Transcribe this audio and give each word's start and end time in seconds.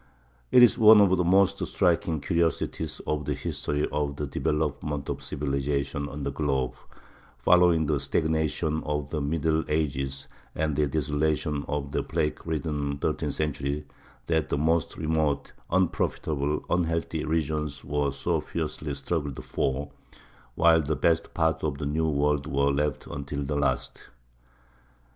It 0.51 0.63
is 0.63 0.79
one 0.79 0.99
of 0.99 1.15
the 1.15 1.23
most 1.23 1.63
striking 1.67 2.21
curiosities 2.21 3.01
of 3.05 3.23
the 3.25 3.35
history 3.35 3.87
of 3.89 4.15
the 4.15 4.25
development 4.25 5.09
of 5.09 5.21
civilization 5.21 6.09
on 6.09 6.23
the 6.23 6.31
globe, 6.31 6.73
following 7.37 7.85
the 7.85 7.99
stagnation 7.99 8.81
of 8.83 9.11
the 9.11 9.21
middle 9.21 9.63
ages 9.67 10.27
and 10.55 10.75
the 10.75 10.87
desolation 10.87 11.63
of 11.67 11.91
the 11.91 12.01
plague 12.01 12.47
ridden 12.47 12.97
thirteenth 12.97 13.35
century, 13.35 13.85
that 14.25 14.49
the 14.49 14.57
most 14.57 14.97
remote, 14.97 15.53
unprofitable, 15.69 16.65
unhealthy 16.67 17.23
regions 17.23 17.85
were 17.85 18.09
so 18.09 18.39
fiercely 18.39 18.95
struggled 18.95 19.45
for, 19.45 19.91
while 20.55 20.81
the 20.81 20.95
best 20.95 21.31
parts 21.35 21.63
of 21.63 21.77
the 21.77 21.85
New 21.85 22.09
World 22.09 22.47
were 22.47 22.71
left 22.71 23.05
until 23.05 23.43
the 23.43 23.55
last. 23.55 24.09